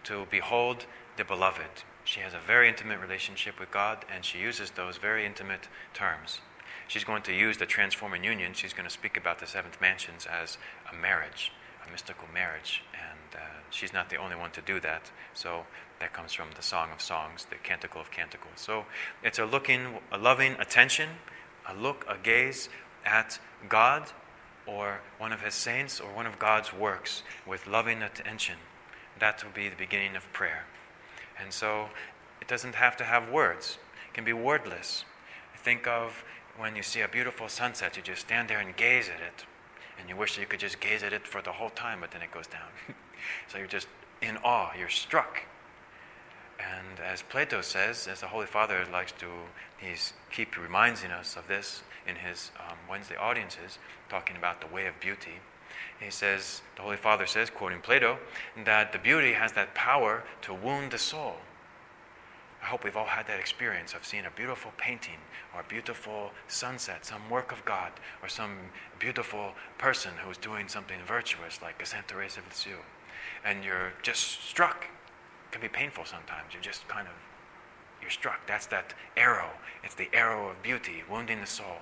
[0.03, 1.86] to behold the beloved.
[2.03, 6.41] She has a very intimate relationship with God, and she uses those very intimate terms.
[6.89, 8.51] She's going to use the transforming union.
[8.53, 10.57] She's going to speak about the seventh mansions as
[10.91, 11.53] a marriage,
[11.88, 15.10] a mystical marriage, and uh, she's not the only one to do that.
[15.34, 15.65] So
[16.01, 18.55] that comes from the Song of Songs, the Canticle of Canticles.
[18.57, 18.86] So
[19.23, 21.12] it's a looking, a loving attention,
[21.65, 22.67] a look, a gaze
[23.05, 24.12] at God
[24.71, 28.55] or one of his saints or one of God's works with loving attention.
[29.19, 30.65] That will be the beginning of prayer.
[31.39, 31.89] And so
[32.39, 33.77] it doesn't have to have words,
[34.10, 35.05] it can be wordless.
[35.63, 36.23] Think of
[36.57, 39.45] when you see a beautiful sunset, you just stand there and gaze at it.
[39.99, 42.23] And you wish you could just gaze at it for the whole time, but then
[42.23, 42.69] it goes down.
[43.47, 43.88] so you're just
[44.21, 45.43] in awe, you're struck.
[46.60, 49.27] And as Plato says, as the Holy Father likes to,
[49.77, 54.86] he's keep reminding us of this in his um, Wednesday audiences, talking about the way
[54.86, 55.39] of beauty.
[56.00, 58.17] He says, the Holy Father says, quoting Plato,
[58.65, 61.36] that the beauty has that power to wound the soul.
[62.62, 65.17] I hope we've all had that experience of seeing a beautiful painting
[65.54, 68.52] or a beautiful sunset, some work of God, or some
[69.00, 72.84] beautiful person who's doing something virtuous like a Saint Teresa of Lisieux.
[73.43, 74.86] And you're just struck.
[75.47, 76.54] It can be painful sometimes.
[76.54, 77.13] You're just kind of,
[78.02, 78.45] you're struck.
[78.47, 79.50] That's that arrow.
[79.84, 81.80] It's the arrow of beauty wounding the soul.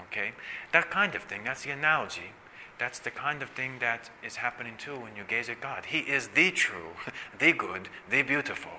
[0.00, 0.32] Okay?
[0.72, 2.32] That kind of thing, that's the analogy.
[2.78, 5.86] That's the kind of thing that is happening too when you gaze at God.
[5.86, 6.90] He is the true,
[7.38, 8.72] the good, the beautiful.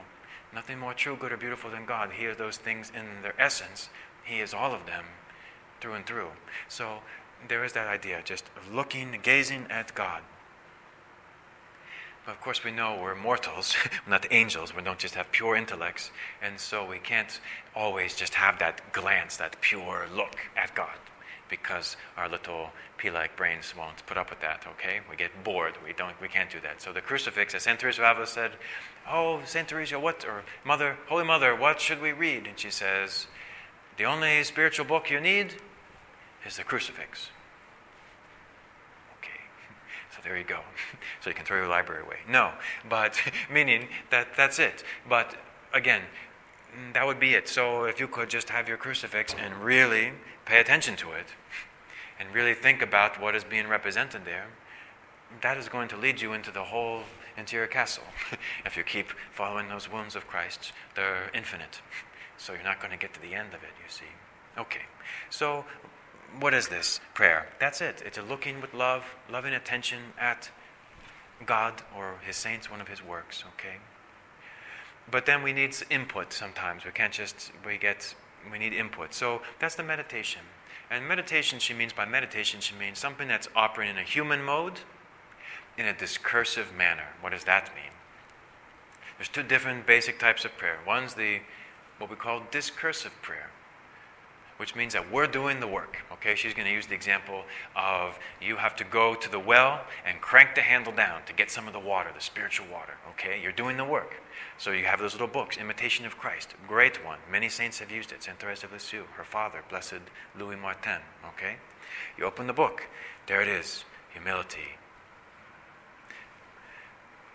[0.54, 2.12] Nothing more true, good, or beautiful than God.
[2.14, 3.90] He is those things in their essence.
[4.24, 5.06] He is all of them
[5.82, 6.30] through and through.
[6.68, 7.00] So
[7.48, 10.22] there is that idea just of looking, gazing at God.
[12.28, 13.74] But of course, we know we're mortals,
[14.06, 16.12] we're not angels, we don't just have pure intellects,
[16.42, 17.40] and so we can't
[17.74, 20.98] always just have that glance, that pure look at God,
[21.48, 24.66] because our little pea-like brains won't put up with that.
[24.68, 25.76] Okay, we get bored.
[25.86, 26.20] We don't.
[26.20, 26.82] We can't do that.
[26.82, 28.52] So the crucifix, as Saint Teresa of Avila said,
[29.10, 33.28] "Oh, Saint Teresa, what or Mother, Holy Mother, what should we read?" And she says,
[33.96, 35.62] "The only spiritual book you need
[36.46, 37.30] is the crucifix."
[40.18, 40.60] So there you go.
[41.22, 42.18] so you can throw your library away.
[42.30, 42.52] No,
[42.90, 43.20] but
[43.54, 44.84] meaning that that's it.
[45.08, 45.36] But
[45.74, 46.02] again,
[46.94, 47.48] that would be it.
[47.48, 50.14] So if you could just have your crucifix and really
[50.46, 51.28] pay attention to it
[52.20, 54.48] and really think about what is being represented there,
[55.42, 57.04] that is going to lead you into the whole
[57.38, 58.04] interior castle.
[58.66, 61.82] if you keep following those wounds of Christ, they're infinite.
[62.38, 64.06] So you're not going to get to the end of it, you see.
[64.58, 64.84] Okay.
[65.30, 65.66] So
[66.40, 67.48] what is this prayer?
[67.60, 68.02] That's it.
[68.06, 70.52] It's a looking with love, loving attention at
[71.46, 73.78] God or His saints, one of His works, okay?
[75.10, 76.86] But then we need input sometimes.
[76.86, 78.16] We can't just, we get,
[78.52, 79.14] we need input.
[79.14, 80.42] So that's the meditation.
[80.90, 84.82] And meditation, she means by meditation, she means something that's operating in a human mode
[85.78, 87.10] in a discursive manner.
[87.22, 87.92] What does that mean?
[89.18, 90.80] There's two different basic types of prayer.
[90.86, 91.40] One's the,
[91.98, 93.50] what we call discursive prayer
[94.58, 95.98] which means that we're doing the work.
[96.14, 97.44] Okay, she's going to use the example
[97.76, 101.50] of you have to go to the well and crank the handle down to get
[101.50, 102.94] some of the water, the spiritual water.
[103.12, 104.16] Okay, you're doing the work.
[104.58, 107.20] So you have those little books, Imitation of Christ, great one.
[107.32, 108.24] Many saints have used it.
[108.24, 110.02] Saint Therese of Lisieux, her father, Blessed
[110.38, 111.02] Louis Martin.
[111.36, 111.58] Okay,
[112.18, 112.88] you open the book,
[113.28, 114.78] there it is, humility.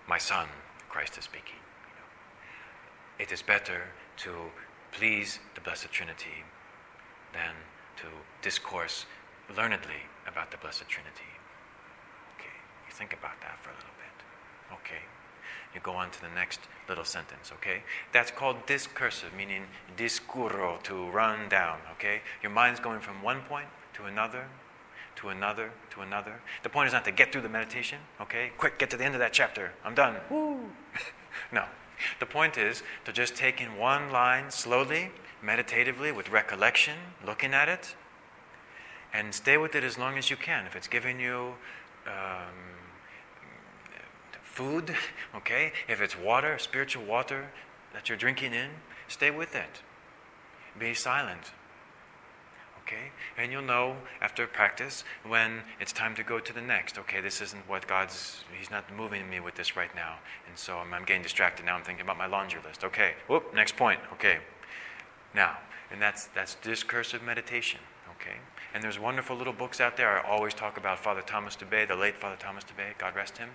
[0.09, 0.49] My son,
[0.89, 1.57] Christ is speaking.
[3.19, 3.83] It is better
[4.19, 4.51] to
[4.91, 6.45] please the Blessed Trinity
[7.33, 7.55] than
[7.97, 8.07] to
[8.42, 9.07] discourse
[9.55, 11.33] learnedly about the Blessed Trinity.
[12.38, 14.79] Okay, you think about that for a little bit.
[14.79, 15.03] Okay,
[15.75, 17.53] you go on to the next little sentence.
[17.55, 19.64] Okay, that's called discursive, meaning
[19.97, 21.79] discurro, to run down.
[21.92, 24.47] Okay, your mind's going from one point to another,
[25.16, 26.40] to another, to another.
[26.62, 27.99] The point is not to get through the meditation.
[28.21, 29.73] Okay, quick, get to the end of that chapter.
[29.85, 30.16] I'm done.
[30.31, 30.59] Woo.
[31.53, 31.64] no,
[32.21, 35.11] the point is to just take in one line slowly
[35.43, 37.95] meditatively with recollection, looking at it,
[39.13, 40.67] and stay with it as long as you can.
[40.67, 41.55] If it's giving you
[42.07, 42.55] um,
[44.43, 44.95] food,
[45.35, 47.51] okay, if it's water, spiritual water
[47.93, 48.71] that you're drinking in,
[49.09, 49.83] stay with it.
[50.79, 51.53] Be silent.
[52.85, 53.13] Okay?
[53.37, 56.99] And you'll know after practice when it's time to go to the next.
[56.99, 60.17] Okay, this isn't what God's, He's not moving me with this right now.
[60.49, 61.77] And so I'm, I'm getting distracted now.
[61.77, 62.85] I'm thinking about my laundry list.
[62.85, 64.01] Okay, whoop, next point.
[64.15, 64.39] Okay,
[65.35, 65.59] now,
[65.90, 67.81] and that's, that's discursive meditation,
[68.21, 68.37] okay?
[68.75, 70.18] And there's wonderful little books out there.
[70.18, 73.51] I always talk about Father Thomas Dubay, the late Father Thomas Dubay, God rest him.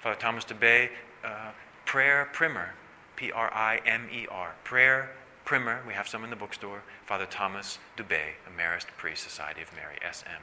[0.00, 0.90] Father Thomas Dubay,
[1.24, 1.50] uh,
[1.84, 2.74] Prayer Primer,
[3.16, 5.10] P R I M E R, Prayer
[5.44, 5.82] Primer.
[5.86, 6.82] We have some in the bookstore.
[7.04, 10.42] Father Thomas Dubay, Marist Priest, Society of Mary, SM.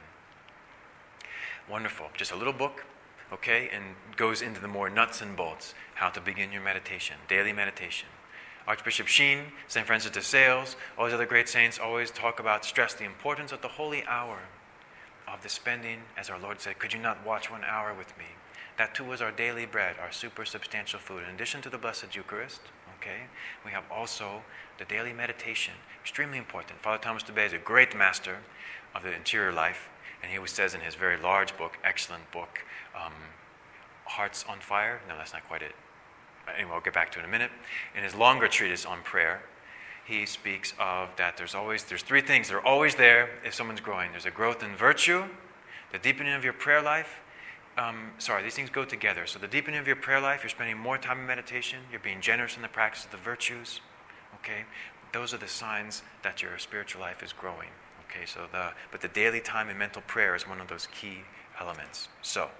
[1.68, 2.08] Wonderful.
[2.14, 2.84] Just a little book,
[3.32, 7.52] okay, and goes into the more nuts and bolts, how to begin your meditation, daily
[7.52, 8.08] meditation.
[8.66, 9.86] Archbishop Sheen, St.
[9.86, 13.62] Francis de Sales, all these other great saints always talk about, stress the importance of
[13.62, 14.38] the holy hour
[15.26, 18.24] of the spending, as our Lord said, could you not watch one hour with me?
[18.76, 21.22] That too was our daily bread, our super substantial food.
[21.28, 22.60] In addition to the Blessed Eucharist,
[22.98, 23.22] okay,
[23.64, 24.42] we have also
[24.78, 26.80] the daily meditation, extremely important.
[26.80, 28.38] Father Thomas Dubay is a great master
[28.94, 29.88] of the interior life,
[30.22, 32.60] and he always says in his very large book, excellent book,
[32.94, 33.12] um,
[34.04, 35.00] Hearts on Fire.
[35.08, 35.74] No, that's not quite it
[36.56, 37.50] anyway, I'll get back to in a minute.
[37.96, 39.42] In his longer treatise on prayer,
[40.04, 43.80] he speaks of that there's always there's three things that are always there if someone's
[43.80, 44.10] growing.
[44.10, 45.24] There's a growth in virtue,
[45.92, 47.20] the deepening of your prayer life.
[47.78, 49.26] Um, sorry, these things go together.
[49.26, 52.20] So the deepening of your prayer life, you're spending more time in meditation, you're being
[52.20, 53.80] generous in the practice of the virtues.
[54.36, 54.64] Okay,
[55.12, 57.68] those are the signs that your spiritual life is growing.
[58.08, 61.18] Okay, so the but the daily time in mental prayer is one of those key
[61.60, 62.08] elements.
[62.22, 62.50] So.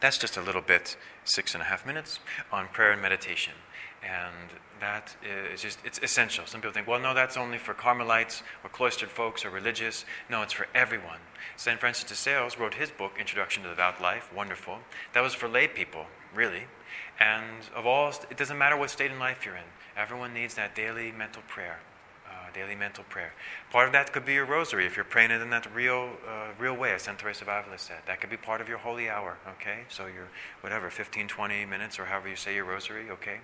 [0.00, 2.20] That's just a little bit, six and a half minutes,
[2.52, 3.54] on prayer and meditation.
[4.02, 5.16] And that
[5.52, 6.44] is just, it's essential.
[6.46, 10.04] Some people think, well, no, that's only for Carmelites or cloistered folks or religious.
[10.28, 11.20] No, it's for everyone.
[11.56, 11.80] St.
[11.80, 14.78] Francis de Sales wrote his book, Introduction to the Devout Life, wonderful.
[15.14, 16.64] That was for lay people, really.
[17.18, 19.64] And of all, it doesn't matter what state in life you're in,
[19.96, 21.78] everyone needs that daily mental prayer,
[22.54, 23.34] daily mental prayer.
[23.70, 26.48] Part of that could be your rosary if you're praying it in that real, uh,
[26.58, 27.98] real way, as Saint Teresa of Avila said.
[28.06, 29.80] That could be part of your holy hour, okay?
[29.88, 30.28] So your
[30.60, 33.40] whatever, 15, 20 minutes or however you say your rosary, okay?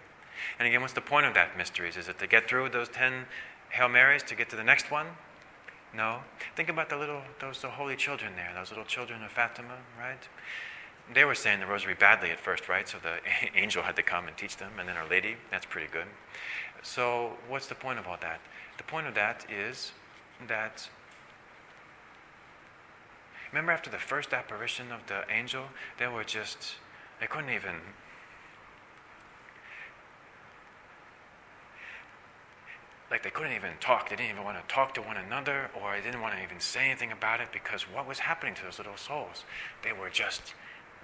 [0.58, 1.96] And again, what's the point of that mysteries?
[1.96, 3.26] Is it to get through those 10
[3.70, 5.06] Hail Marys to get to the next one?
[5.94, 6.20] No.
[6.56, 10.28] Think about the little, those the holy children there, those little children of Fatima, right?
[11.12, 12.88] They were saying the rosary badly at first, right?
[12.88, 13.18] So the
[13.58, 15.36] angel had to come and teach them, and then Our Lady.
[15.50, 16.06] That's pretty good.
[16.82, 18.40] So, what's the point of all that?
[18.80, 19.92] The point of that is
[20.48, 20.88] that.
[23.52, 25.64] Remember, after the first apparition of the angel,
[25.98, 26.76] they were just.
[27.20, 27.74] They couldn't even
[33.10, 34.08] like they couldn't even talk.
[34.08, 36.58] They didn't even want to talk to one another, or they didn't want to even
[36.58, 39.44] say anything about it because what was happening to those little souls?
[39.82, 40.54] They were just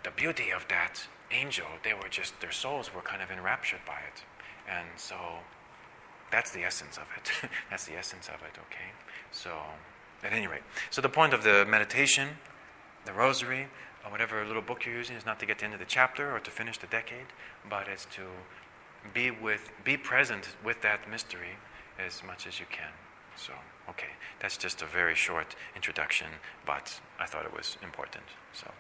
[0.03, 1.67] the beauty of that angel.
[1.85, 4.25] They were just their souls were kind of enraptured by it,
[4.67, 5.17] and so
[6.31, 7.51] that's the essence of it.
[7.71, 8.59] that's the essence of it.
[8.59, 8.91] Okay.
[9.31, 9.53] So
[10.23, 12.29] at any rate, so the point of the meditation,
[13.05, 13.69] the rosary,
[14.05, 15.87] or whatever little book you're using, is not to get to the end of the
[15.87, 17.27] chapter or to finish the decade,
[17.69, 18.23] but it's to
[19.13, 21.59] be with, be present with that mystery
[21.99, 22.91] as much as you can.
[23.37, 23.53] So,
[23.91, 26.29] okay, that's just a very short introduction,
[26.65, 28.25] but I thought it was important.
[28.53, 28.71] So.